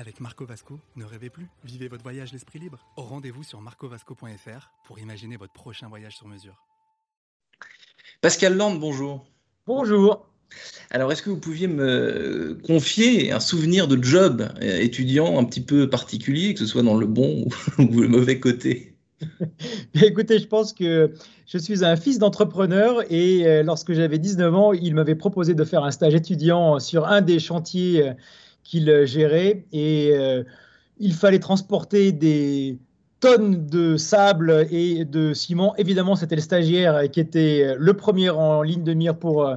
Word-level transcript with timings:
Avec 0.00 0.20
Marco 0.20 0.46
Vasco, 0.46 0.78
ne 0.94 1.04
rêvez 1.04 1.28
plus, 1.28 1.48
vivez 1.64 1.88
votre 1.88 2.04
voyage 2.04 2.32
l'esprit 2.32 2.60
libre. 2.60 2.78
Au 2.96 3.02
rendez-vous 3.02 3.42
sur 3.42 3.60
marcovasco.fr 3.60 4.70
pour 4.86 5.00
imaginer 5.00 5.36
votre 5.36 5.52
prochain 5.52 5.88
voyage 5.88 6.16
sur 6.16 6.28
mesure. 6.28 6.54
Pascal 8.20 8.56
Land, 8.56 8.76
bonjour. 8.76 9.26
Bonjour. 9.66 10.28
Alors, 10.90 11.10
est-ce 11.10 11.20
que 11.20 11.30
vous 11.30 11.40
pouviez 11.40 11.66
me 11.66 12.60
confier 12.64 13.32
un 13.32 13.40
souvenir 13.40 13.88
de 13.88 14.00
job 14.00 14.48
euh, 14.62 14.78
étudiant 14.78 15.36
un 15.36 15.42
petit 15.42 15.62
peu 15.62 15.90
particulier, 15.90 16.54
que 16.54 16.60
ce 16.60 16.66
soit 16.66 16.84
dans 16.84 16.96
le 16.96 17.06
bon 17.06 17.48
ou 17.80 18.00
le 18.00 18.06
mauvais 18.06 18.38
côté? 18.38 18.94
Écoutez, 19.94 20.38
je 20.38 20.46
pense 20.46 20.72
que 20.72 21.12
je 21.44 21.58
suis 21.58 21.84
un 21.84 21.96
fils 21.96 22.20
d'entrepreneur 22.20 23.02
et 23.10 23.48
euh, 23.48 23.64
lorsque 23.64 23.92
j'avais 23.94 24.18
19 24.18 24.54
ans, 24.54 24.72
il 24.72 24.94
m'avait 24.94 25.16
proposé 25.16 25.54
de 25.54 25.64
faire 25.64 25.82
un 25.82 25.90
stage 25.90 26.14
étudiant 26.14 26.78
sur 26.78 27.08
un 27.08 27.20
des 27.20 27.40
chantiers 27.40 28.06
euh, 28.06 28.12
qu'il 28.68 29.06
gérait 29.06 29.64
et 29.72 30.12
il 30.98 31.14
fallait 31.14 31.38
transporter 31.38 32.12
des 32.12 32.78
tonnes 33.20 33.66
de 33.66 33.96
sable 33.96 34.66
et 34.70 35.04
de 35.04 35.32
ciment. 35.32 35.74
Évidemment, 35.76 36.16
c'était 36.16 36.36
le 36.36 36.42
stagiaire 36.42 37.10
qui 37.10 37.20
était 37.20 37.74
le 37.78 37.94
premier 37.94 38.30
en 38.30 38.62
ligne 38.62 38.84
de 38.84 38.94
mire 38.94 39.16
pour, 39.16 39.50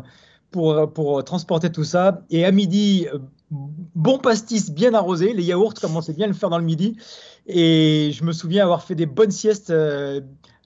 pour, 0.52 0.94
pour 0.94 1.24
transporter 1.24 1.72
tout 1.72 1.84
ça. 1.84 2.24
Et 2.30 2.46
à 2.46 2.52
midi, 2.52 3.08
bon 3.52 4.18
pastis 4.18 4.72
bien 4.72 4.94
arrosé. 4.94 5.34
Les 5.34 5.44
yaourts 5.44 5.74
commençaient 5.76 6.14
bien 6.14 6.26
à 6.26 6.30
le 6.30 6.34
faire 6.34 6.50
dans 6.50 6.58
le 6.58 6.64
midi. 6.64 6.98
Et 7.48 8.12
je 8.14 8.24
me 8.24 8.32
souviens 8.32 8.64
avoir 8.64 8.84
fait 8.84 8.96
des 8.96 9.06
bonnes 9.06 9.32
siestes 9.32 9.72
euh, 9.72 10.22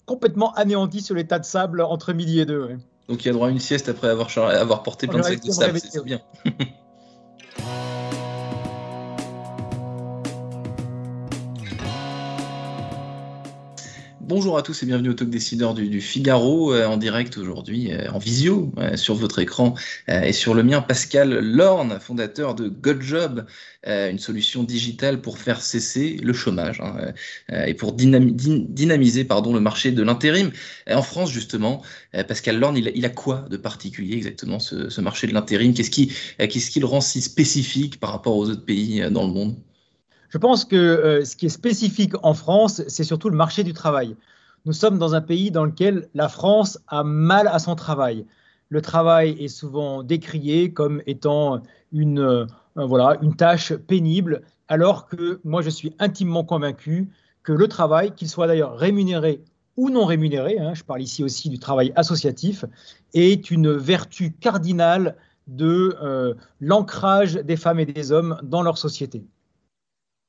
complètement 0.06 0.54
anéanties 0.54 1.02
sur 1.02 1.16
les 1.16 1.26
tas 1.26 1.40
de 1.40 1.46
sable 1.46 1.82
entre 1.82 2.14
midi 2.14 2.40
et 2.40 2.46
deux. 2.46 2.78
Donc 3.10 3.24
il 3.24 3.28
y 3.28 3.30
a 3.30 3.34
droit 3.34 3.48
à 3.48 3.52
une 3.52 3.60
sieste 3.60 3.90
après 3.90 4.10
avoir, 4.10 4.30
avoir 4.38 4.84
porté 4.84 5.08
plein 5.08 5.20
de 5.20 5.24
sacs 5.24 5.44
de 5.44 5.52
sable, 5.52 5.80
c'est 5.80 6.04
bien. 6.04 6.22
Bonjour 14.28 14.58
à 14.58 14.64
tous 14.64 14.82
et 14.82 14.88
bienvenue 14.88 15.10
au 15.10 15.14
Talk 15.14 15.30
Décideur 15.30 15.76
du, 15.76 16.02
Figaro 16.02 16.74
euh, 16.74 16.88
en 16.88 16.98
direct 16.98 17.38
aujourd'hui, 17.38 17.94
euh, 17.94 18.10
en 18.12 18.18
visio, 18.18 18.72
euh, 18.80 18.98
sur 18.98 19.14
votre 19.14 19.38
écran 19.38 19.76
et 20.08 20.34
sur 20.34 20.56
le 20.56 20.64
mien. 20.64 20.82
Pascal 20.82 21.30
Lorne, 21.30 22.00
fondateur 22.00 22.56
de 22.56 22.68
GodJob, 22.68 23.46
une 23.86 24.18
solution 24.18 24.64
digitale 24.64 25.22
pour 25.22 25.38
faire 25.38 25.62
cesser 25.62 26.18
le 26.24 26.34
chômage 26.34 26.82
hein, 26.82 27.14
et 27.68 27.76
pour 27.76 27.94
dynamiser 27.94 29.28
le 29.30 29.60
marché 29.60 29.92
de 29.92 30.02
l'intérim. 30.02 30.52
en 30.90 31.04
France, 31.04 31.32
justement, 31.32 31.84
Pascal 32.28 32.60
Lorne, 32.60 32.78
il, 32.78 33.06
a 33.06 33.10
quoi 33.10 33.46
de 33.52 33.58
particulier 33.58 34.16
exactement 34.16 34.58
ce, 34.58 34.90
ce 34.90 35.02
marché 35.02 35.28
de 35.28 35.34
l'intérim? 35.34 35.76
Qu'est-ce 35.76 35.92
qui, 35.92 36.12
qu'est-ce 36.40 36.72
qui 36.72 36.80
le 36.80 36.88
rend 36.88 37.02
si 37.02 37.22
spécifique 37.22 38.00
par 38.00 38.10
rapport 38.10 38.36
aux 38.36 38.50
autres 38.50 38.66
pays 38.66 39.04
dans 39.12 39.28
le 39.28 39.34
monde? 39.34 39.56
Je 40.30 40.38
pense 40.38 40.66
que 40.66 40.76
euh, 40.76 41.26
ce 41.26 41.36
qui 41.36 41.46
est 41.46 41.50
spécifique 41.50 42.14
en 42.24 42.34
France, 42.34 42.82
c'est 42.88 43.04
surtout 43.04 43.30
le 43.30 43.38
marché 43.38 43.64
du 43.64 43.74
travail. 43.74 44.16
Nous 44.66 44.74
sommes 44.74 44.98
dans 44.98 45.14
un 45.14 45.22
pays 45.22 45.52
dans 45.52 45.66
lequel 45.66 46.10
la 46.14 46.30
France 46.30 46.80
a 46.88 47.04
mal 47.04 47.48
à 47.48 47.60
son 47.60 47.76
travail. 47.76 48.26
Le 48.70 48.82
travail 48.82 49.32
est 49.44 49.48
souvent 49.48 50.02
décrié 50.02 50.74
comme 50.74 51.02
étant 51.06 51.62
une, 51.92 52.20
euh, 52.20 52.46
une 53.22 53.36
tâche 53.36 53.74
pénible, 53.74 54.42
alors 54.68 55.08
que 55.08 55.40
moi 55.44 55.62
je 55.62 55.70
suis 55.70 55.96
intimement 56.00 56.44
convaincu 56.44 57.10
que 57.44 57.54
le 57.54 57.68
travail, 57.68 58.14
qu'il 58.16 58.28
soit 58.28 58.48
d'ailleurs 58.48 58.76
rémunéré 58.76 59.44
ou 59.78 59.90
non 59.90 60.06
rémunéré, 60.06 60.58
hein, 60.58 60.74
je 60.74 60.84
parle 60.84 61.02
ici 61.02 61.24
aussi 61.24 61.50
du 61.50 61.60
travail 61.60 61.92
associatif, 61.96 62.66
est 63.14 63.52
une 63.52 63.72
vertu 63.72 64.32
cardinale 64.32 65.16
de 65.48 65.96
euh, 66.02 66.34
l'ancrage 66.60 67.36
des 67.36 67.56
femmes 67.56 67.80
et 67.80 67.86
des 67.86 68.12
hommes 68.12 68.40
dans 68.42 68.64
leur 68.64 68.78
société. 68.78 69.24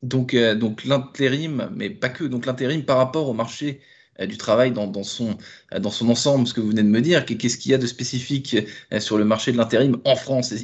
Donc, 0.02 0.34
euh, 0.34 0.54
donc 0.54 0.84
l'intérim, 0.84 1.70
mais 1.74 1.90
pas 1.90 2.08
que, 2.08 2.24
donc 2.24 2.46
l'intérim 2.46 2.84
par 2.84 2.98
rapport 2.98 3.28
au 3.28 3.32
marché 3.32 3.80
euh, 4.20 4.26
du 4.26 4.36
travail 4.36 4.72
dans, 4.72 5.02
son, 5.02 5.36
euh, 5.72 5.78
dans 5.78 5.90
son 5.90 6.08
ensemble, 6.10 6.46
ce 6.46 6.54
que 6.54 6.60
vous 6.60 6.68
venez 6.68 6.82
de 6.82 6.88
me 6.88 7.00
dire, 7.00 7.24
qu'est-ce 7.24 7.56
qu'il 7.56 7.72
y 7.72 7.74
a 7.74 7.78
de 7.78 7.86
spécifique 7.86 8.56
sur 8.98 9.16
le 9.18 9.24
marché 9.24 9.52
de 9.52 9.56
l'intérim 9.56 9.96
en 10.04 10.16
France? 10.16 10.54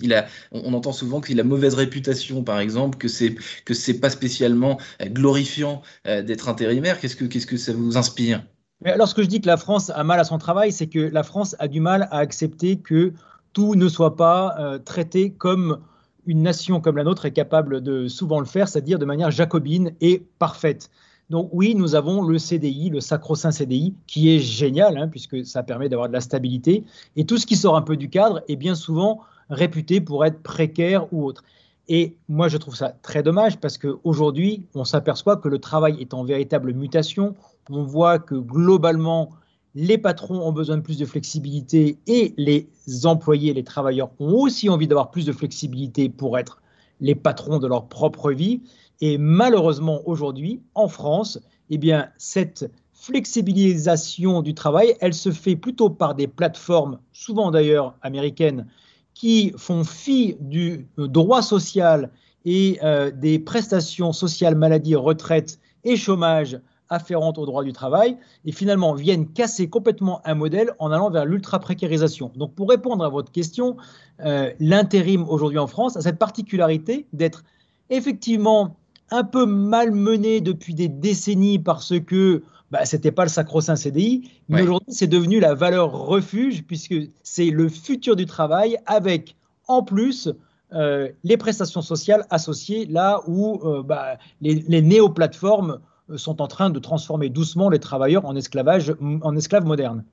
On, 0.52 0.74
entend 0.74 0.92
souvent 0.92 1.20
qu'il 1.20 1.40
a 1.40 1.44
mauvaise 1.44 1.74
réputation, 1.74 2.44
par 2.44 2.60
exemple, 2.60 2.98
que 2.98 3.08
c'est 3.08 3.36
que 3.64 3.74
c'est 3.74 4.00
pas 4.00 4.10
spécialement 4.10 4.78
glorifiant 5.02 5.82
d'être 6.04 6.48
intérimaire. 6.48 7.00
Qu'est-ce 7.00 7.16
que 7.16 7.24
qu'est-ce 7.24 7.46
que 7.46 7.56
ça 7.56 7.72
vous 7.72 7.96
inspire? 7.96 8.44
Lorsque 8.84 9.22
je 9.22 9.26
dis 9.26 9.40
que 9.40 9.46
la 9.46 9.56
France 9.56 9.90
a 9.90 10.02
mal 10.02 10.18
à 10.18 10.24
son 10.24 10.38
travail, 10.38 10.72
c'est 10.72 10.88
que 10.88 10.98
la 10.98 11.22
France 11.22 11.54
a 11.58 11.68
du 11.68 11.80
mal 11.80 12.08
à 12.10 12.18
accepter 12.18 12.80
que 12.80 13.12
tout 13.52 13.74
ne 13.74 13.88
soit 13.88 14.16
pas 14.16 14.78
traité 14.84 15.32
comme 15.32 15.78
une 16.26 16.42
nation 16.42 16.80
comme 16.80 16.96
la 16.96 17.04
nôtre 17.04 17.24
est 17.26 17.32
capable 17.32 17.80
de 17.80 18.08
souvent 18.08 18.40
le 18.40 18.46
faire, 18.46 18.68
c'est-à-dire 18.68 18.98
de 18.98 19.04
manière 19.04 19.30
jacobine 19.30 19.92
et 20.00 20.22
parfaite. 20.38 20.90
Donc 21.30 21.48
oui, 21.52 21.74
nous 21.74 21.94
avons 21.94 22.22
le 22.22 22.38
CDI, 22.38 22.90
le 22.90 23.00
sacro-saint 23.00 23.52
CDI, 23.52 23.94
qui 24.06 24.34
est 24.34 24.38
génial, 24.38 24.98
hein, 24.98 25.08
puisque 25.08 25.46
ça 25.46 25.62
permet 25.62 25.88
d'avoir 25.88 26.08
de 26.08 26.12
la 26.12 26.20
stabilité. 26.20 26.84
Et 27.16 27.24
tout 27.24 27.38
ce 27.38 27.46
qui 27.46 27.56
sort 27.56 27.76
un 27.76 27.82
peu 27.82 27.96
du 27.96 28.10
cadre 28.10 28.42
est 28.48 28.56
bien 28.56 28.74
souvent 28.74 29.20
réputé 29.48 30.00
pour 30.00 30.24
être 30.24 30.42
précaire 30.42 31.12
ou 31.12 31.24
autre. 31.24 31.42
Et 31.88 32.16
moi, 32.28 32.48
je 32.48 32.56
trouve 32.58 32.76
ça 32.76 32.94
très 33.02 33.22
dommage 33.22 33.58
parce 33.58 33.78
qu'aujourd'hui, 33.78 34.66
on 34.74 34.84
s'aperçoit 34.84 35.36
que 35.36 35.48
le 35.48 35.58
travail 35.58 36.00
est 36.00 36.14
en 36.14 36.22
véritable 36.22 36.72
mutation. 36.72 37.34
On 37.70 37.82
voit 37.82 38.18
que 38.18 38.34
globalement, 38.34 39.30
les 39.74 39.98
patrons 39.98 40.40
ont 40.40 40.52
besoin 40.52 40.76
de 40.76 40.82
plus 40.82 40.98
de 40.98 41.06
flexibilité 41.06 41.98
et 42.06 42.34
les 42.36 42.68
employés, 43.04 43.54
les 43.54 43.64
travailleurs 43.64 44.10
ont 44.18 44.34
aussi 44.34 44.68
envie 44.68 44.86
d'avoir 44.86 45.10
plus 45.10 45.26
de 45.26 45.32
flexibilité 45.32 46.08
pour 46.08 46.38
être 46.38 46.62
les 47.00 47.14
patrons 47.14 47.58
de 47.58 47.66
leur 47.66 47.88
propre 47.88 48.32
vie. 48.32 48.62
Et 49.00 49.18
malheureusement, 49.18 50.00
aujourd'hui, 50.06 50.60
en 50.74 50.88
France, 50.88 51.40
eh 51.70 51.78
bien, 51.78 52.08
cette 52.18 52.70
flexibilisation 52.92 54.42
du 54.42 54.54
travail, 54.54 54.94
elle 55.00 55.14
se 55.14 55.32
fait 55.32 55.56
plutôt 55.56 55.90
par 55.90 56.14
des 56.14 56.28
plateformes, 56.28 56.98
souvent 57.12 57.50
d'ailleurs 57.50 57.96
américaines, 58.02 58.66
qui 59.14 59.52
font 59.56 59.84
fi 59.84 60.36
du 60.40 60.86
droit 60.96 61.42
social 61.42 62.10
et 62.44 62.78
euh, 62.82 63.10
des 63.10 63.38
prestations 63.38 64.12
sociales, 64.12 64.54
maladie, 64.54 64.94
retraite 64.94 65.58
et 65.84 65.96
chômage 65.96 66.60
afférentes 66.92 67.38
au 67.38 67.46
droit 67.46 67.64
du 67.64 67.72
travail 67.72 68.16
et 68.44 68.52
finalement 68.52 68.92
viennent 68.94 69.26
casser 69.26 69.68
complètement 69.68 70.20
un 70.24 70.34
modèle 70.34 70.72
en 70.78 70.92
allant 70.92 71.10
vers 71.10 71.24
l'ultra-précarisation. 71.24 72.30
Donc 72.36 72.54
pour 72.54 72.68
répondre 72.68 73.04
à 73.04 73.08
votre 73.08 73.32
question, 73.32 73.76
euh, 74.24 74.50
l'intérim 74.60 75.28
aujourd'hui 75.28 75.58
en 75.58 75.66
France 75.66 75.96
a 75.96 76.02
cette 76.02 76.18
particularité 76.18 77.06
d'être 77.12 77.44
effectivement 77.90 78.76
un 79.10 79.24
peu 79.24 79.46
malmené 79.46 80.40
depuis 80.40 80.74
des 80.74 80.88
décennies 80.88 81.58
parce 81.58 81.98
que 82.00 82.42
bah, 82.70 82.84
ce 82.86 82.96
n'était 82.96 83.12
pas 83.12 83.24
le 83.24 83.28
sacro-saint 83.28 83.76
CDI, 83.76 84.30
mais 84.48 84.62
aujourd'hui 84.62 84.94
c'est 84.94 85.06
devenu 85.06 85.40
la 85.40 85.54
valeur 85.54 85.92
refuge 85.92 86.64
puisque 86.64 86.94
c'est 87.22 87.50
le 87.50 87.68
futur 87.68 88.16
du 88.16 88.26
travail 88.26 88.78
avec 88.86 89.36
en 89.68 89.82
plus 89.82 90.30
euh, 90.72 91.10
les 91.22 91.36
prestations 91.36 91.82
sociales 91.82 92.24
associées 92.30 92.86
là 92.86 93.20
où 93.26 93.60
euh, 93.64 93.82
bah, 93.82 94.16
les, 94.40 94.64
les 94.66 94.80
néo-plateformes 94.80 95.80
sont 96.16 96.42
en 96.42 96.48
train 96.48 96.70
de 96.70 96.78
transformer 96.78 97.28
doucement 97.28 97.70
les 97.70 97.78
travailleurs 97.78 98.24
en, 98.24 98.36
esclavage, 98.36 98.94
en 99.00 99.36
esclaves 99.36 99.64
modernes. 99.64 100.04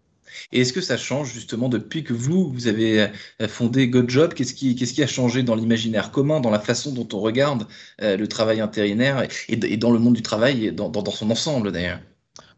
Et 0.52 0.62
est-ce 0.62 0.74
que 0.74 0.82
ça 0.82 0.98
change 0.98 1.34
justement 1.34 1.70
depuis 1.70 2.04
que 2.04 2.14
vous, 2.14 2.52
vous 2.52 2.68
avez 2.68 3.10
euh, 3.42 3.48
fondé 3.48 3.88
GodJob? 3.88 4.34
Qu'est-ce 4.34 4.54
qui, 4.54 4.76
qu'est-ce 4.76 4.94
qui 4.94 5.04
a 5.04 5.08
changé 5.08 5.44
dans 5.44 5.56
l'imaginaire 5.56 6.12
commun, 6.12 6.40
dans 6.40 6.52
la 6.52 6.60
façon 6.60 6.94
dont 6.94 7.08
on 7.14 7.20
regarde 7.20 7.66
euh, 8.02 8.18
le 8.18 8.28
travail 8.28 8.62
intérinaire 8.62 9.28
et, 9.48 9.78
dans 9.78 9.92
le 9.92 10.00
monde 10.00 10.14
du 10.14 10.22
travail, 10.22 10.68
et 10.68 10.72
dans 10.72 11.04
son 11.12 11.32
ensemble 11.32 11.72
d'ailleurs? 11.72 12.00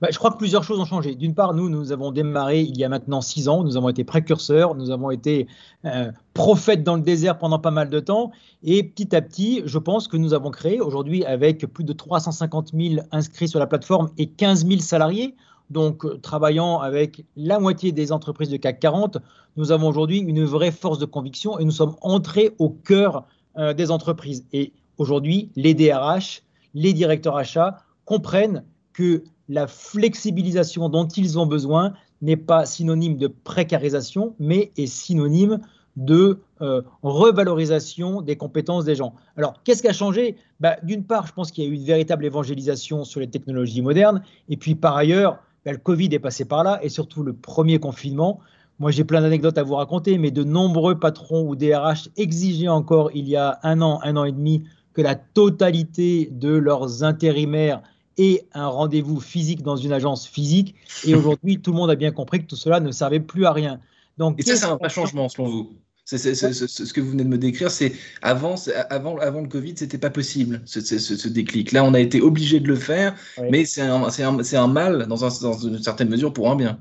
Bah, 0.02 0.08
je 0.12 0.18
crois 0.18 0.32
que 0.32 0.38
plusieurs 0.38 0.64
choses 0.64 0.80
ont 0.80 0.86
changé. 0.86 1.14
D'une 1.14 1.36
part, 1.36 1.54
nous, 1.54 1.70
nous 1.70 1.92
avons 1.92 2.12
démarré 2.12 2.62
il 2.62 2.76
y 2.76 2.84
a 2.84 2.90
maintenant 2.90 3.22
six 3.22 3.48
ans. 3.48 3.64
Nous 3.64 3.78
avons 3.78 3.88
été 3.88 4.04
précurseurs, 4.04 4.74
nous 4.74 4.90
avons 4.90 5.12
été 5.12 5.46
euh, 5.86 6.12
prophètes 6.34 6.84
dans 6.84 6.96
le 6.96 7.04
désert 7.04 7.38
pendant 7.38 7.60
pas 7.60 7.70
mal 7.70 7.92
de 7.92 8.00
temps. 8.00 8.32
Et 8.64 8.82
petit 8.82 9.16
à 9.16 9.22
petit, 9.22 9.62
je 9.66 9.78
pense 9.78 10.08
que 10.08 10.18
nous 10.18 10.34
avons 10.34 10.50
créé, 10.50 10.82
aujourd'hui, 10.82 11.24
avec 11.24 11.68
plus 11.68 11.84
de 11.84 11.94
350 11.94 12.72
000 12.74 13.04
inscrits 13.12 13.48
sur 13.48 13.60
la 13.60 13.68
plateforme 13.68 14.10
et 14.18 14.26
15 14.26 14.66
000 14.68 14.80
salariés, 14.82 15.36
donc 15.70 16.04
euh, 16.04 16.18
travaillant 16.18 16.80
avec 16.80 17.24
la 17.36 17.60
moitié 17.60 17.92
des 17.92 18.12
entreprises 18.12 18.50
de 18.50 18.58
CAC 18.58 18.80
40, 18.80 19.20
nous 19.56 19.72
avons 19.72 19.88
aujourd'hui 19.88 20.18
une 20.18 20.44
vraie 20.46 20.72
force 20.72 20.98
de 20.98 21.06
conviction 21.06 21.60
et 21.60 21.64
nous 21.64 21.72
sommes 21.72 21.96
entrés 22.02 22.56
au 22.58 22.70
cœur 22.70 23.26
euh, 23.58 23.74
des 23.74 23.92
entreprises. 23.92 24.48
Et 24.52 24.74
aujourd'hui, 24.98 25.52
les 25.56 25.76
DRH, 25.76 26.42
les 26.74 26.94
directeurs 26.94 27.38
achats 27.38 27.78
comprennent 28.06 28.64
que 28.94 29.24
la 29.52 29.68
flexibilisation 29.68 30.88
dont 30.88 31.08
ils 31.08 31.38
ont 31.38 31.46
besoin 31.46 31.94
n'est 32.22 32.38
pas 32.38 32.66
synonyme 32.66 33.18
de 33.18 33.28
précarisation, 33.28 34.34
mais 34.40 34.72
est 34.78 34.88
synonyme 34.88 35.60
de 35.98 36.40
euh, 36.62 36.82
revalorisation 37.04 38.22
des 38.22 38.38
compétences 38.38 38.86
des 38.86 38.96
gens. 38.96 39.14
Alors, 39.36 39.62
qu'est-ce 39.64 39.82
qui 39.82 39.90
a 39.90 39.94
changé? 39.94 40.38
Bah, 40.62 40.78
D'une 40.84 41.04
part, 41.04 41.28
je 41.28 41.34
pense 41.34 41.52
qu'il 41.52 41.66
y 41.66 41.68
a 41.68 41.70
eu 41.70 41.74
une 41.74 41.84
véritable 41.84 42.26
évangélisation 42.26 43.04
sur 43.04 43.20
les 43.20 43.30
technologies 43.30 43.82
modernes, 43.82 44.24
et 44.48 44.56
puis 44.56 44.74
par 44.74 44.96
ailleurs, 44.96 45.40
bah, 45.66 45.74
le 45.74 45.80
Covid 45.80 46.10
est 46.14 46.20
passé 46.20 46.46
par 46.46 46.64
là, 46.64 46.80
et 46.82 46.88
surtout 46.88 47.22
le 47.22 47.34
premier 47.34 47.78
confinement. 47.78 48.40
Moi, 48.80 48.92
j'ai 48.92 49.04
plein 49.04 49.20
d'anecdotes 49.20 49.58
à 49.58 49.64
vous 49.64 49.76
raconter, 49.76 50.18
mais 50.18 50.32
de 50.32 50.46
nombreux 50.46 50.98
patrons 50.98 51.46
ou 51.46 51.58
DRH 51.58 52.08
exigeaient 52.16 52.70
encore, 52.70 53.12
il 53.14 53.28
y 53.28 53.36
a 53.36 53.60
un 53.64 53.82
an, 53.82 54.00
un 54.04 54.16
an 54.16 54.24
et 54.24 54.32
demi, 54.32 54.64
que 54.94 55.02
la 55.02 55.16
totalité 55.16 56.30
de 56.32 56.54
leurs 56.54 57.04
intérimaires 57.04 57.82
aient 58.18 58.46
un 58.54 58.68
rendez-vous 58.68 59.20
physique 59.20 59.64
dans 59.64 59.76
une 59.76 59.94
agence 59.94 60.28
physique. 60.28 60.76
Et 61.06 61.16
aujourd'hui, 61.16 61.60
tout 61.62 61.72
le 61.72 61.78
monde 61.78 61.90
a 61.90 61.96
bien 61.96 62.12
compris 62.12 62.42
que 62.42 62.48
tout 62.48 62.56
cela 62.56 62.80
ne 62.80 62.92
servait 62.92 63.20
plus 63.20 63.46
à 63.46 63.54
rien. 63.54 63.80
Donc, 64.18 64.40
et 64.40 64.44
ça, 64.44 64.56
c'est 64.56 64.66
un 64.66 64.76
vrai 64.76 64.90
changement 64.90 65.30
selon 65.30 65.50
vous 65.50 65.70
ce 66.18 66.94
que 66.94 67.02
vous 67.02 67.12
venez 67.12 67.24
de 67.24 67.30
me 67.30 67.38
décrire, 67.38 67.72
c'est 67.72 67.94
avant, 68.22 68.56
avant, 68.90 69.18
avant 69.18 69.42
le 69.42 69.48
Covid, 69.48 69.74
c'était 69.78 69.98
pas 69.98 70.10
possible 70.10 70.62
ce, 70.66 71.28
déclic. 71.28 71.72
Là, 71.72 71.84
on 71.84 71.94
a 71.94 72.00
été 72.00 72.22
obligé 72.22 72.60
de 72.60 72.68
le 72.68 72.76
faire, 72.76 73.16
mais 73.50 73.66
c'est 73.66 73.82
un, 73.82 74.04
un, 74.04 74.68
mal 74.68 75.08
dans, 75.08 75.16
dans, 75.16 75.54
une 75.60 75.82
certaine 75.82 76.10
mesure 76.10 76.34
pour 76.34 76.50
un 76.50 76.56
bien. 76.56 76.80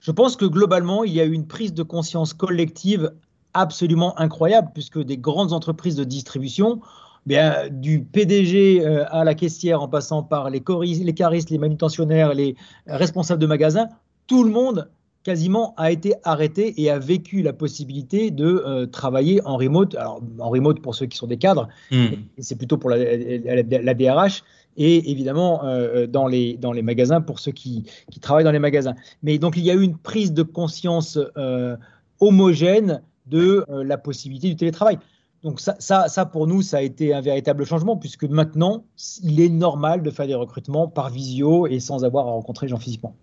Je 0.00 0.12
pense 0.12 0.36
que 0.36 0.44
globalement, 0.44 1.04
il 1.04 1.12
y 1.12 1.20
a 1.20 1.24
eu 1.24 1.32
une 1.32 1.46
prise 1.46 1.74
de 1.74 1.82
conscience 1.82 2.34
collective 2.34 3.12
absolument 3.54 4.18
incroyable, 4.18 4.70
puisque 4.74 5.02
des 5.02 5.18
grandes 5.18 5.52
entreprises 5.52 5.96
de 5.96 6.04
distribution, 6.04 6.80
bien, 7.28 7.68
du 7.70 8.00
PDG 8.00 8.84
euh, 8.84 9.04
à 9.10 9.22
la 9.22 9.34
caissière, 9.34 9.80
en 9.80 9.88
passant 9.88 10.24
par 10.24 10.50
les, 10.50 10.62
les 10.82 11.14
caristes, 11.14 11.50
les 11.50 11.58
manutentionnaires, 11.58 12.34
les 12.34 12.56
responsables 12.86 13.40
de 13.40 13.46
magasins, 13.46 13.88
tout 14.26 14.42
le 14.42 14.50
monde 14.50 14.88
quasiment 15.28 15.74
a 15.76 15.90
été 15.90 16.14
arrêté 16.24 16.80
et 16.80 16.90
a 16.90 16.98
vécu 16.98 17.42
la 17.42 17.52
possibilité 17.52 18.30
de 18.30 18.46
euh, 18.46 18.86
travailler 18.86 19.42
en 19.44 19.58
remote. 19.58 19.94
Alors, 19.94 20.22
en 20.38 20.48
remote 20.48 20.80
pour 20.80 20.94
ceux 20.94 21.04
qui 21.04 21.18
sont 21.18 21.26
des 21.26 21.36
cadres, 21.36 21.68
hmm. 21.90 22.06
c'est 22.38 22.56
plutôt 22.56 22.78
pour 22.78 22.88
la, 22.88 22.96
la, 22.96 23.94
DRH, 23.94 24.42
et 24.78 25.10
évidemment 25.10 25.64
euh, 25.64 26.06
dans, 26.06 26.26
les, 26.26 26.56
dans 26.56 26.72
les 26.72 26.80
magasins 26.80 27.20
pour 27.20 27.40
ceux 27.40 27.52
qui, 27.52 27.84
qui, 28.10 28.20
travaillent 28.20 28.44
dans 28.44 28.52
les 28.52 28.58
magasins. 28.58 28.94
Mais 29.22 29.38
donc, 29.38 29.58
il 29.58 29.64
y 29.64 29.70
a 29.70 29.74
eu 29.74 29.82
une 29.82 29.98
prise 29.98 30.32
de 30.32 30.42
conscience 30.42 31.18
euh, 31.36 31.76
homogène 32.20 33.02
de 33.26 33.66
la 33.68 33.98
possibilité 33.98 34.48
du 34.48 34.56
télétravail. 34.56 34.98
Donc 35.44 35.60
ça, 35.60 35.76
ça, 35.78 36.08
ça, 36.08 36.26
pour 36.26 36.46
nous, 36.46 36.62
ça 36.62 36.78
a 36.78 36.82
été 36.82 37.14
un 37.14 37.20
véritable 37.20 37.64
changement, 37.64 37.96
puisque 37.96 38.24
maintenant, 38.24 38.84
il 39.22 39.40
est 39.40 39.48
normal 39.48 40.02
de 40.02 40.10
faire 40.10 40.26
des 40.26 40.34
recrutements 40.34 40.88
par 40.88 41.10
visio 41.10 41.66
et 41.66 41.80
sans 41.80 42.04
avoir 42.04 42.26
à 42.26 42.30
rencontrer 42.30 42.66
les 42.66 42.70
gens 42.70 42.78
physiquement. 42.78 43.14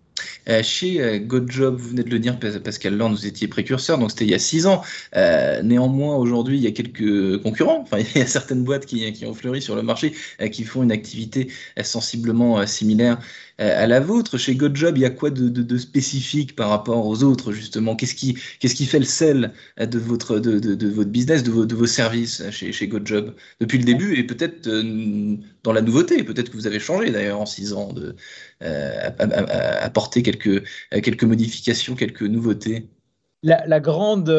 Euh, 0.47 0.61
chez 0.63 1.01
euh, 1.01 1.19
GoJob, 1.19 1.77
vous 1.77 1.89
venez 1.89 2.03
de 2.03 2.09
le 2.09 2.19
dire, 2.19 2.37
Pascal 2.39 2.95
Lorne, 2.95 3.13
vous 3.13 3.25
étiez 3.25 3.47
précurseur, 3.47 3.97
donc 3.97 4.11
c'était 4.11 4.25
il 4.25 4.31
y 4.31 4.35
a 4.35 4.39
six 4.39 4.67
ans. 4.67 4.81
Euh, 5.15 5.61
néanmoins, 5.61 6.15
aujourd'hui, 6.15 6.57
il 6.57 6.63
y 6.63 6.67
a 6.67 6.71
quelques 6.71 7.41
concurrents. 7.41 7.81
Enfin, 7.81 7.97
il 8.15 8.19
y 8.19 8.23
a 8.23 8.27
certaines 8.27 8.63
boîtes 8.63 8.85
qui, 8.85 9.25
ont 9.25 9.33
fleuri 9.33 9.61
sur 9.61 9.75
le 9.75 9.81
marché, 9.81 10.13
qui 10.51 10.63
font 10.63 10.83
une 10.83 10.91
activité 10.91 11.51
sensiblement 11.83 12.65
similaire 12.65 13.19
euh, 13.54 13.54
à 13.57 13.87
la 13.87 13.99
vôtre. 13.99 14.37
Chez 14.37 14.55
GoJob, 14.55 14.97
il 14.97 15.01
y 15.01 15.05
a 15.05 15.09
quoi 15.09 15.29
de, 15.29 15.77
spécifique 15.77 16.55
par 16.55 16.69
rapport 16.69 17.05
aux 17.05 17.23
autres, 17.23 17.51
justement? 17.51 17.95
Qu'est-ce 17.95 18.15
qui, 18.15 18.37
qu'est-ce 18.59 18.75
qui 18.75 18.85
fait 18.85 18.99
le 18.99 19.05
sel 19.05 19.53
de 19.79 19.97
votre, 19.97 20.39
de, 20.39 20.87
votre 20.89 21.09
business, 21.09 21.43
de 21.43 21.51
vos, 21.51 21.65
de 21.65 21.75
vos 21.75 21.85
services 21.85 22.43
chez, 22.51 22.71
chez 22.71 22.87
GoJob 22.87 23.33
depuis 23.59 23.77
le 23.77 23.85
début 23.85 24.17
et 24.17 24.23
peut-être 24.23 24.67
euh, 24.67 25.37
dans 25.63 25.71
la 25.71 25.81
nouveauté 25.81 26.23
Peut-être 26.23 26.49
que 26.49 26.57
vous 26.57 26.67
avez 26.67 26.79
changé 26.79 27.11
d'ailleurs 27.11 27.39
en 27.39 27.45
six 27.45 27.73
ans, 27.73 27.93
de, 27.93 28.15
euh, 28.61 29.09
apporter 29.81 30.21
quelques, 30.21 30.63
quelques 30.91 31.23
modifications, 31.23 31.95
quelques 31.95 32.23
nouveautés. 32.23 32.89
La, 33.43 33.79
grande 33.79 34.33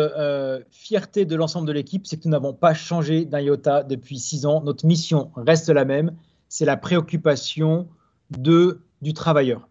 fierté 0.70 1.24
de 1.24 1.36
l'ensemble 1.36 1.68
de 1.68 1.72
l'équipe, 1.72 2.06
c'est 2.06 2.16
que 2.16 2.22
nous 2.24 2.32
n'avons 2.32 2.52
pas 2.52 2.74
changé 2.74 3.24
d'un 3.24 3.40
iota 3.40 3.84
depuis 3.84 4.18
six 4.18 4.46
ans. 4.46 4.62
Notre 4.64 4.84
mission 4.84 5.30
reste 5.36 5.68
la 5.68 5.84
même. 5.84 6.10
C'est 6.48 6.64
la 6.64 6.76
préoccupation 6.76 7.86
de 8.30 8.80
du 9.06 9.14
travailleur. 9.14 9.68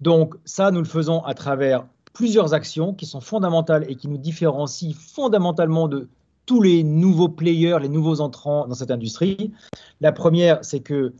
Donc 0.00 0.34
ça, 0.46 0.70
nous 0.70 0.80
le 0.80 0.86
faisons 0.86 1.22
à 1.24 1.34
travers 1.34 1.86
plusieurs 2.14 2.54
actions 2.54 2.94
qui 2.94 3.04
sont 3.04 3.20
fondamentales 3.20 3.84
et 3.86 3.96
qui 3.96 4.08
nous 4.08 4.16
différencient 4.16 4.94
fondamentalement 4.98 5.88
de 5.88 6.08
tous 6.46 6.62
les 6.62 6.82
nouveaux 6.82 7.28
players, 7.28 7.76
les 7.82 7.90
nouveaux 7.90 8.22
entrants 8.22 8.66
dans 8.66 8.74
cette 8.74 8.90
industrie. 8.90 9.52
La 10.00 10.10
première, 10.10 10.64
c'est 10.64 10.80
que 10.80 11.12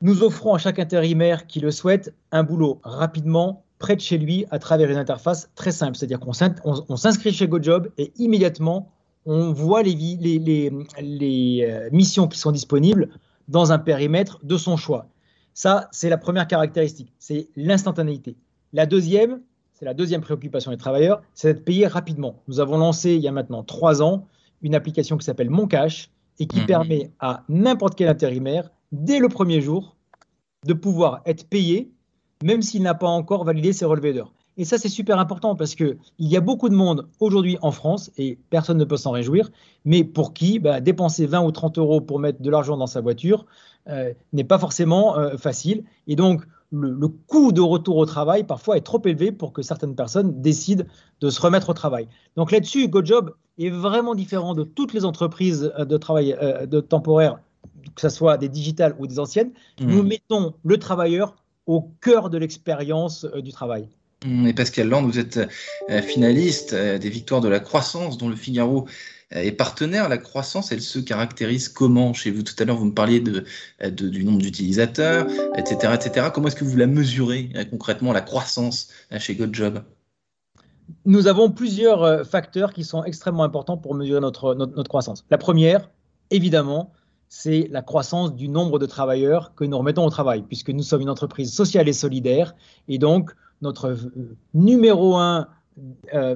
nous 0.00 0.22
offrons 0.22 0.54
à 0.54 0.58
chaque 0.58 0.78
intérimaire 0.78 1.48
qui 1.48 1.58
le 1.58 1.72
souhaite 1.72 2.14
un 2.30 2.44
boulot 2.44 2.78
rapidement, 2.84 3.64
près 3.80 3.96
de 3.96 4.00
chez 4.00 4.16
lui, 4.16 4.46
à 4.52 4.60
travers 4.60 4.88
une 4.88 4.98
interface 4.98 5.50
très 5.56 5.72
simple. 5.72 5.96
C'est-à-dire 5.96 6.20
qu'on 6.20 6.96
s'inscrit 6.96 7.32
chez 7.32 7.48
GoJob 7.48 7.88
et 7.98 8.12
immédiatement, 8.16 8.92
on 9.24 9.52
voit 9.52 9.82
les, 9.82 9.96
les, 10.20 11.66
euh, 11.68 11.88
missions 11.90 12.28
qui 12.28 12.38
sont 12.38 12.52
disponibles 12.52 13.08
dans 13.48 13.72
un 13.72 13.80
périmètre 13.80 14.38
de 14.44 14.56
son 14.56 14.76
choix. 14.76 15.08
Ça, 15.56 15.88
c'est 15.90 16.10
la 16.10 16.18
première 16.18 16.46
caractéristique, 16.46 17.14
c'est 17.18 17.48
l'instantanéité. 17.56 18.36
La 18.74 18.84
deuxième, 18.84 19.40
c'est 19.72 19.86
la 19.86 19.94
deuxième 19.94 20.20
préoccupation 20.20 20.70
des 20.70 20.76
travailleurs, 20.76 21.22
c'est 21.32 21.54
d'être 21.54 21.64
payé 21.64 21.86
rapidement. 21.86 22.42
Nous 22.46 22.60
avons 22.60 22.76
lancé 22.76 23.14
il 23.14 23.22
y 23.22 23.26
a 23.26 23.32
maintenant 23.32 23.62
trois 23.62 24.02
ans 24.02 24.26
une 24.60 24.74
application 24.74 25.16
qui 25.16 25.24
s'appelle 25.24 25.48
Mon 25.48 25.66
Cash 25.66 26.10
et 26.38 26.46
qui 26.46 26.60
mhm. 26.60 26.66
permet 26.66 27.10
à 27.20 27.42
n'importe 27.48 27.94
quel 27.94 28.08
intérimaire, 28.08 28.70
dès 28.92 29.18
le 29.18 29.30
premier 29.30 29.62
jour, 29.62 29.96
de 30.66 30.74
pouvoir 30.74 31.22
être 31.24 31.48
payé, 31.48 31.90
même 32.44 32.60
s'il 32.60 32.82
n'a 32.82 32.94
pas 32.94 33.08
encore 33.08 33.44
validé 33.44 33.72
ses 33.72 33.86
relevés 33.86 34.12
d'heures. 34.12 34.34
Et 34.58 34.66
ça, 34.66 34.76
c'est 34.76 34.90
super 34.90 35.18
important 35.18 35.54
parce 35.54 35.74
qu'il 35.74 35.96
y 36.18 36.36
a 36.36 36.40
beaucoup 36.40 36.68
de 36.68 36.74
monde 36.74 37.08
aujourd'hui 37.18 37.56
en 37.62 37.72
France, 37.72 38.10
et 38.18 38.38
personne 38.50 38.76
ne 38.76 38.84
peut 38.84 38.96
s'en 38.98 39.10
réjouir, 39.10 39.50
mais 39.86 40.04
pour 40.04 40.34
qui 40.34 40.58
bah, 40.58 40.82
dépenser 40.82 41.26
20 41.26 41.44
ou 41.44 41.50
30 41.50 41.78
euros 41.78 42.02
pour 42.02 42.18
mettre 42.18 42.42
de 42.42 42.50
l'argent 42.50 42.76
dans 42.76 42.86
sa 42.86 43.00
voiture, 43.00 43.46
n'est 44.32 44.44
pas 44.44 44.58
forcément 44.58 45.18
euh, 45.18 45.36
facile. 45.36 45.84
Et 46.06 46.16
donc, 46.16 46.42
le, 46.72 47.08
coût 47.08 47.52
de 47.52 47.60
retour 47.60 47.96
au 47.96 48.06
travail 48.06 48.44
parfois 48.44 48.76
est 48.76 48.82
trop 48.82 49.00
élevé 49.04 49.30
pour 49.32 49.52
que 49.52 49.62
certaines 49.62 49.94
personnes 49.94 50.42
décident 50.42 50.84
de 51.20 51.30
se 51.30 51.40
remettre 51.40 51.70
au 51.70 51.74
travail. 51.74 52.08
Donc 52.36 52.50
là-dessus, 52.50 52.88
GoJob 52.88 53.34
est 53.58 53.70
vraiment 53.70 54.14
différent 54.14 54.54
de 54.54 54.64
toutes 54.64 54.92
les 54.92 55.04
entreprises 55.04 55.72
euh, 55.78 55.84
de 55.84 55.96
travail 55.96 56.36
de 56.66 56.80
temporaire, 56.80 57.38
que 57.94 58.00
ce 58.00 58.08
soit 58.08 58.36
des 58.36 58.48
digitales 58.48 58.96
ou 58.98 59.06
des 59.06 59.18
anciennes. 59.18 59.52
Mmh. 59.80 59.86
Nous 59.86 60.02
mettons 60.02 60.54
le 60.64 60.78
travailleur 60.78 61.36
au 61.66 61.90
cœur 62.00 62.30
de 62.30 62.38
l'expérience 62.38 63.24
du 63.24 63.52
travail. 63.52 63.88
Mmh, 64.24 64.46
et 64.48 64.52
Pascal 64.52 64.88
Land, 64.88 65.02
vous 65.02 65.18
êtes 65.18 65.40
finaliste 65.88 66.74
des 66.74 67.10
victoires 67.10 67.40
de 67.40 67.48
la 67.48 67.60
croissance 67.60 68.18
dont 68.18 68.28
le 68.28 68.36
Figaro 68.36 68.86
euh, 68.86 68.90
et 69.32 69.50
partenaire, 69.50 70.08
la 70.08 70.18
croissance, 70.18 70.70
elle 70.70 70.80
se 70.80 71.00
caractérise 71.00 71.68
comment? 71.68 72.12
Chez 72.12 72.30
vous 72.30 72.42
Tout 72.42 72.54
à 72.60 72.64
l'heure, 72.64 72.76
vous 72.76 72.84
me 72.84 72.94
parliez 72.94 73.20
de, 73.20 73.44
du 73.90 74.24
nombre 74.24 74.38
d'utilisateurs, 74.38 75.26
etc., 75.56 75.94
etc. 75.94 76.28
Comment 76.32 76.46
est-ce 76.46 76.56
que 76.56 76.64
vous 76.64 76.76
la 76.76 76.86
mesurez 76.86 77.50
euh, 77.56 77.64
concrètement, 77.64 78.12
la 78.12 78.20
croissance 78.20 78.88
euh, 79.12 79.18
chez 79.18 79.34
GoJob 79.34 79.82
Nous 81.06 81.26
avons 81.26 81.50
plusieurs 81.50 82.24
facteurs 82.24 82.72
qui 82.72 82.84
sont 82.84 83.02
extrêmement 83.02 83.42
importants 83.42 83.76
pour 83.76 83.96
mesurer 83.96 84.20
notre, 84.20 84.54
notre, 84.54 84.88
croissance. 84.88 85.24
La 85.28 85.38
première, 85.38 85.90
évidemment, 86.30 86.92
c'est 87.28 87.66
la 87.72 87.82
croissance 87.82 88.32
du 88.32 88.48
nombre 88.48 88.78
de 88.78 88.86
travailleurs 88.86 89.56
que 89.56 89.64
nous 89.64 89.76
remettons 89.76 90.06
au 90.06 90.10
travail, 90.10 90.42
puisque 90.42 90.70
nous 90.70 90.84
sommes 90.84 91.00
une 91.00 91.10
entreprise 91.10 91.52
sociale 91.52 91.88
et 91.88 91.92
solidaire. 91.92 92.54
Et 92.86 92.98
donc, 92.98 93.32
notre 93.60 93.96
numéro 94.54 95.16
un 95.16 95.48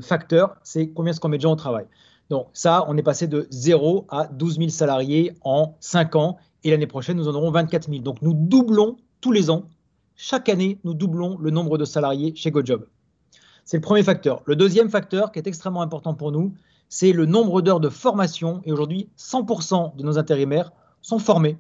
facteur, 0.03 0.57
c'est 0.65 0.89
combien 0.89 1.13
est-ce 1.13 1.21
qu'on 1.21 1.29
met 1.29 1.37
de 1.37 1.43
gens 1.43 1.53
au 1.53 1.57
travail. 1.57 1.87
Donc 2.31 2.49
ça, 2.53 2.85
on 2.89 2.97
est 2.97 3.03
passé 3.03 3.27
de 3.27 3.47
0 3.51 4.07
à 4.09 4.29
12 4.29 4.57
000 4.57 4.69
salariés 4.71 5.35
en 5.43 5.77
5 5.81 6.17
ans 6.17 6.39
et 6.63 6.71
l'année 6.71 6.87
prochaine, 6.87 7.17
nous 7.17 7.29
en 7.29 7.35
aurons 7.35 7.51
24 7.51 7.91
000. 7.91 8.03
Donc 8.03 8.23
nous 8.23 8.33
doublons 8.33 8.97
tous 9.21 9.33
les 9.33 9.51
ans, 9.51 9.65
chaque 10.17 10.49
année, 10.49 10.79
nous 10.85 10.95
doublons 10.95 11.37
le 11.39 11.51
nombre 11.51 11.77
de 11.77 11.85
salariés 11.85 12.33
chez 12.37 12.51
GoJob. 12.51 12.87
C'est 13.65 13.79
le 13.79 13.83
premier 13.83 14.03
facteur. 14.03 14.43
Le 14.47 14.57
deuxième 14.57 14.89
facteur 14.89 15.33
qui 15.33 15.39
est 15.39 15.47
extrêmement 15.47 15.83
important 15.83 16.15
pour 16.15 16.33
nous, 16.33 16.55
c'est 16.89 17.13
le 17.13 17.27
nombre 17.27 17.63
d'heures 17.63 17.81
de 17.81 17.89
formation. 17.89 18.63
Et 18.65 18.73
aujourd'hui, 18.73 19.09
100% 19.19 19.97
de 19.97 20.03
nos 20.03 20.19
intérimaires 20.19 20.73
sont 21.03 21.19
formés. 21.19 21.59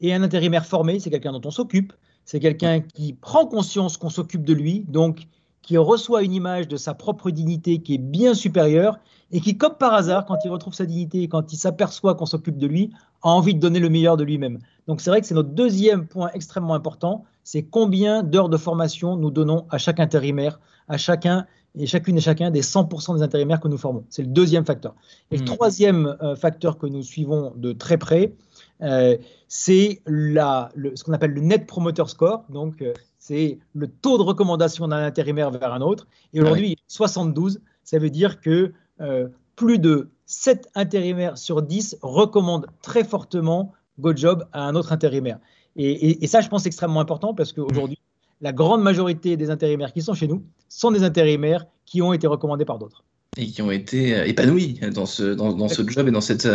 Et 0.00 0.12
un 0.12 0.22
intérimaire 0.22 0.66
formé, 0.66 1.00
c'est 1.00 1.10
quelqu'un 1.10 1.32
dont 1.32 1.42
on 1.44 1.50
s'occupe, 1.50 1.92
c'est 2.24 2.40
quelqu'un 2.40 2.80
qui 2.80 3.14
prend 3.14 3.46
conscience 3.46 3.96
qu'on 3.96 4.10
s'occupe 4.10 4.44
de 4.44 4.52
lui, 4.52 4.84
donc 4.88 5.26
qui 5.62 5.76
reçoit 5.76 6.22
une 6.22 6.32
image 6.32 6.68
de 6.68 6.76
sa 6.76 6.94
propre 6.94 7.30
dignité 7.30 7.78
qui 7.78 7.94
est 7.94 7.98
bien 7.98 8.34
supérieure 8.34 8.98
et 9.30 9.40
qui, 9.40 9.56
comme 9.56 9.74
par 9.74 9.94
hasard, 9.94 10.26
quand 10.26 10.36
il 10.44 10.50
retrouve 10.50 10.74
sa 10.74 10.84
dignité 10.84 11.22
et 11.22 11.28
quand 11.28 11.52
il 11.52 11.56
s'aperçoit 11.56 12.14
qu'on 12.14 12.26
s'occupe 12.26 12.58
de 12.58 12.66
lui, 12.66 12.90
a 13.22 13.30
envie 13.30 13.54
de 13.54 13.60
donner 13.60 13.78
le 13.78 13.88
meilleur 13.88 14.16
de 14.16 14.24
lui-même. 14.24 14.58
Donc 14.86 15.00
c'est 15.00 15.10
vrai 15.10 15.20
que 15.20 15.26
c'est 15.26 15.34
notre 15.34 15.50
deuxième 15.50 16.06
point 16.06 16.30
extrêmement 16.34 16.74
important, 16.74 17.24
c'est 17.44 17.62
combien 17.62 18.22
d'heures 18.22 18.48
de 18.48 18.56
formation 18.56 19.16
nous 19.16 19.30
donnons 19.30 19.66
à 19.70 19.78
chaque 19.78 20.00
intérimaire, 20.00 20.60
à 20.88 20.98
chacun 20.98 21.46
et 21.78 21.86
chacune 21.86 22.18
et 22.18 22.20
chacun 22.20 22.50
des 22.50 22.62
100% 22.62 23.16
des 23.16 23.22
intérimaires 23.22 23.60
que 23.60 23.68
nous 23.68 23.78
formons. 23.78 24.04
C'est 24.10 24.22
le 24.22 24.28
deuxième 24.28 24.64
facteur. 24.64 24.94
Et 25.30 25.36
le 25.36 25.42
mmh. 25.42 25.46
troisième 25.46 26.16
euh, 26.22 26.36
facteur 26.36 26.76
que 26.76 26.86
nous 26.86 27.02
suivons 27.02 27.52
de 27.56 27.72
très 27.72 27.96
près, 27.96 28.34
euh, 28.82 29.16
c'est 29.48 30.02
ce 30.06 31.04
qu'on 31.04 31.12
appelle 31.12 31.32
le 31.32 31.40
Net 31.40 31.66
Promoter 31.66 32.04
Score. 32.08 32.44
Donc, 32.50 32.82
euh, 32.82 32.92
c'est 33.22 33.60
le 33.72 33.86
taux 33.86 34.18
de 34.18 34.24
recommandation 34.24 34.88
d'un 34.88 35.04
intérimaire 35.04 35.52
vers 35.52 35.72
un 35.72 35.80
autre. 35.80 36.08
Et 36.34 36.40
aujourd'hui, 36.40 36.76
72, 36.88 37.60
ça 37.84 37.98
veut 37.98 38.10
dire 38.10 38.40
que 38.40 38.72
euh, 39.00 39.28
plus 39.54 39.78
de 39.78 40.10
7 40.26 40.68
intérimaires 40.74 41.38
sur 41.38 41.62
10 41.62 41.98
recommandent 42.02 42.66
très 42.82 43.04
fortement 43.04 43.72
GoJob 44.00 44.48
à 44.52 44.64
un 44.64 44.74
autre 44.74 44.92
intérimaire. 44.92 45.38
Et, 45.76 46.26
ça, 46.26 46.40
je 46.40 46.48
pense, 46.48 46.66
extrêmement 46.66 46.98
important 46.98 47.32
parce 47.32 47.52
qu'aujourd'hui, 47.52 48.00
la 48.40 48.52
grande 48.52 48.82
majorité 48.82 49.36
des 49.36 49.50
intérimaires 49.50 49.92
qui 49.92 50.02
sont 50.02 50.14
chez 50.14 50.26
nous 50.26 50.42
sont 50.68 50.90
des 50.90 51.04
intérimaires 51.04 51.66
qui 51.86 52.02
ont 52.02 52.12
été 52.12 52.26
recommandés 52.26 52.64
par 52.64 52.78
d'autres 52.78 53.04
et 53.38 53.46
qui 53.46 53.62
ont 53.62 53.70
été 53.70 54.14
euh, 54.14 54.26
épanouis 54.26 54.78
dans 54.92 55.06
ce, 55.06 55.22
dans, 55.22 55.68
ce 55.68 55.88
job 55.88 56.06
et 56.06 56.10
dans 56.10 56.20
cette 56.20 56.46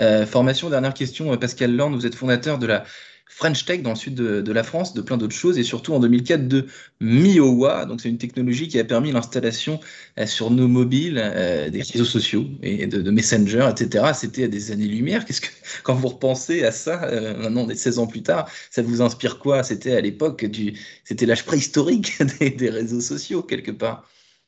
euh, 0.00 0.26
formation. 0.26 0.68
Dernière 0.68 0.94
question, 0.94 1.36
Pascal 1.36 1.76
Lorne, 1.76 1.94
vous 1.94 2.06
êtes 2.06 2.16
fondateur 2.16 2.58
de 2.58 2.66
la 2.66 2.84
French 3.26 3.64
Tech 3.64 3.82
dans 3.82 3.90
le 3.90 3.96
sud 3.96 4.14
de, 4.14 4.52
la 4.52 4.62
France, 4.62 4.94
de 4.94 5.00
plein 5.00 5.16
d'autres 5.16 5.34
choses, 5.34 5.58
et 5.58 5.62
surtout 5.62 5.92
en 5.92 5.98
2004 5.98 6.46
de 6.46 6.66
Miowa. 7.00 7.84
Donc 7.84 8.00
c'est 8.00 8.08
une 8.08 8.18
technologie 8.18 8.68
qui 8.68 8.78
a 8.78 8.84
permis 8.84 9.12
l'installation 9.12 9.80
euh, 10.18 10.26
sur 10.26 10.50
nos 10.50 10.68
mobiles 10.68 11.20
euh, 11.22 11.68
des 11.70 11.82
réseaux 11.82 12.04
sociaux 12.04 12.46
et 12.62 12.86
de, 12.86 13.10
Messenger, 13.10 13.68
etc. 13.70 14.12
C'était 14.14 14.44
à 14.44 14.48
des 14.48 14.70
années-lumière. 14.70 15.24
Qu'est-ce 15.24 15.40
que 15.40 15.48
quand 15.82 15.94
vous 15.94 16.08
repensez 16.08 16.64
à 16.64 16.72
ça, 16.72 17.04
euh, 17.04 17.36
maintenant 17.36 17.66
des 17.66 17.74
16 17.74 17.98
ans 17.98 18.06
plus 18.06 18.22
tard, 18.22 18.48
ça 18.70 18.82
vous 18.82 19.02
inspire 19.02 19.38
quoi? 19.38 19.62
C'était 19.62 19.96
à 19.96 20.00
l'époque 20.00 20.44
du, 20.44 20.74
c'était 21.04 21.26
l'âge 21.26 21.44
préhistorique 21.44 22.18
des 22.40 22.70
réseaux 22.70 23.00
sociaux 23.00 23.42
quelque 23.42 23.72
part. 23.72 24.06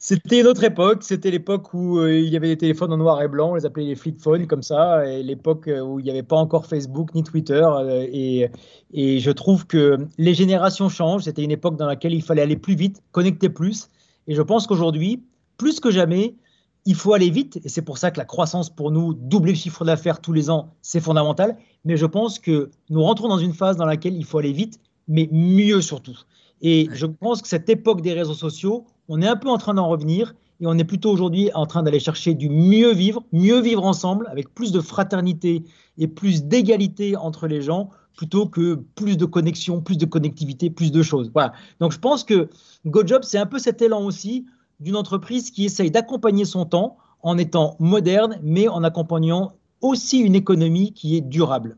C'était 0.09 0.39
une 0.39 0.47
autre 0.47 0.63
époque, 0.63 1.03
c'était 1.03 1.33
l'époque 1.33 1.75
où 1.75 1.99
euh, 1.99 2.17
il 2.17 2.29
y 2.29 2.37
avait 2.37 2.47
des 2.47 2.57
téléphones 2.57 2.93
en 2.93 2.97
noir 2.97 3.21
et 3.23 3.27
blanc, 3.27 3.51
on 3.51 3.55
les 3.57 3.67
appelait 3.67 3.87
les 3.87 3.97
flip 3.97 4.21
phones 4.21 4.47
comme 4.47 4.63
ça, 4.63 5.05
et 5.05 5.25
l'époque 5.25 5.67
euh, 5.67 5.81
où 5.81 5.99
il 5.99 6.05
n'y 6.05 6.11
avait 6.13 6.23
pas 6.23 6.37
encore 6.37 6.67
Facebook 6.67 7.13
ni 7.13 7.25
Twitter. 7.25 7.61
Euh, 7.61 8.07
et, 8.13 8.49
et, 8.95 9.19
je 9.19 9.31
trouve 9.33 9.67
que 9.67 9.99
les 10.17 10.33
générations 10.33 10.89
changent, 10.89 11.25
c'était 11.25 11.43
une 11.43 11.51
époque 11.51 11.77
dans 11.77 11.87
laquelle 11.87 12.15
il 12.15 12.23
fallait 12.23 12.43
aller 12.43 12.57
plus 12.57 12.77
vite, 12.77 13.03
connecter 13.11 13.49
plus. 13.49 13.91
Et 14.29 14.37
je 14.37 14.43
pense 14.43 14.69
qu'aujourd'hui, 14.69 15.25
plus 15.57 15.81
que 15.81 15.91
jamais, 15.91 16.37
il 16.85 16.95
faut 16.95 17.13
aller 17.13 17.31
vite, 17.31 17.59
et 17.65 17.69
c'est 17.69 17.83
pour 17.83 17.99
ça 17.99 18.13
que 18.13 18.19
la 18.19 18.25
croissance 18.25 18.71
pour 18.71 18.93
nous, 18.93 19.13
doubler 19.13 19.55
le 19.55 19.59
chiffre 19.59 19.85
d'affaires 19.85 20.21
tous 20.21 20.33
les 20.33 20.51
ans, 20.51 20.69
c'est 20.83 21.01
fondamental. 21.01 21.57
Mais 21.85 21.97
je 21.97 22.07
pense 22.07 22.39
que 22.39 22.71
nous 22.91 23.03
rentrons 23.03 23.27
dans 23.27 23.39
une 23.39 23.55
phase 23.55 23.77
dans 23.77 23.87
laquelle 23.87 24.15
il 24.15 24.25
faut 24.25 24.39
aller 24.39 24.53
vite, 24.53 24.79
mais 25.09 25.29
mieux 25.33 25.81
surtout. 25.81 26.17
Et 26.63 26.89
je 26.93 27.07
pense 27.07 27.43
que 27.43 27.49
cette 27.49 27.69
époque 27.69 28.03
des 28.03 28.13
réseaux 28.13 28.35
sociaux, 28.35 28.87
on 29.09 29.23
est 29.23 29.27
un 29.27 29.37
peu 29.37 29.49
en 29.49 29.59
train 29.59 29.75
d'en 29.75 29.89
revenir 29.89 30.35
et 30.61 30.67
on 30.67 30.77
est 30.79 30.85
plutôt 30.85 31.11
aujourd'hui 31.11 31.51
en 31.55 31.67
train 31.67 31.83
d'aller 31.83 32.01
chercher 32.01 32.35
du 32.35 32.49
mieux 32.49 32.93
vivre, 32.93 33.25
mieux 33.33 33.61
vivre 33.61 33.85
ensemble, 33.85 34.27
avec 34.31 34.55
plus 34.55 34.73
de 34.73 34.81
fraternité 34.81 35.65
et 35.99 36.09
plus 36.09 36.45
d'égalité 36.45 37.17
entre 37.17 37.47
les 37.47 37.61
gens, 37.61 37.91
plutôt 38.17 38.47
que 38.47 38.77
plus 38.95 39.17
de 39.17 39.27
connexion, 39.27 39.83
plus 39.83 39.99
de 39.99 40.07
connectivité, 40.07 40.71
plus 40.71 40.91
de 40.91 41.03
choses. 41.03 41.31
Voilà. 41.33 41.53
Donc 41.81 41.93
je 41.93 41.99
pense 41.99 42.25
que 42.25 42.49
GoJob, 42.87 43.23
c'est 43.23 43.39
un 43.39 43.47
peu 43.47 43.59
cet 43.59 43.83
élan 43.83 44.03
aussi 44.03 44.47
d'une 44.81 44.97
entreprise 44.97 45.51
qui 45.51 45.65
essaye 45.67 45.91
d'accompagner 45.91 46.45
son 46.45 46.65
temps 46.65 46.97
en 47.23 47.37
étant 47.39 47.77
moderne, 47.79 48.39
mais 48.43 48.69
en 48.69 48.83
accompagnant 48.83 49.53
aussi 49.81 50.19
une 50.19 50.35
économie 50.35 50.93
qui 50.93 51.17
est 51.17 51.21
durable 51.21 51.77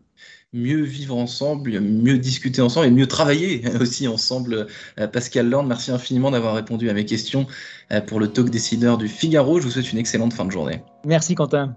mieux 0.53 0.83
vivre 0.83 1.17
ensemble, 1.17 1.81
mieux 1.81 2.19
discuter 2.19 2.63
ensemble 2.63 2.87
et 2.87 2.91
mieux 2.91 3.07
travailler 3.07 3.63
aussi 3.81 4.09
ensemble. 4.09 4.67
Euh, 4.99 5.07
Pascal 5.07 5.49
Lorne, 5.49 5.69
merci 5.69 5.91
infiniment 5.91 6.31
d'avoir 6.31 6.55
répondu 6.55 6.89
à 6.89 6.95
mes 6.95 7.05
questions 7.05 7.47
euh, 7.93 8.01
pour 8.01 8.21
le 8.21 8.29
talk 8.29 8.51
décideur 8.51 8.99
du 8.99 9.09
Figaro. 9.09 9.61
Je 9.61 9.67
vous 9.67 9.73
souhaite 9.73 9.93
une 9.93 9.99
excellente 9.99 10.33
fin 10.33 10.45
de 10.45 10.51
journée. 10.51 10.83
Merci 11.05 11.35
Quentin. 11.35 11.77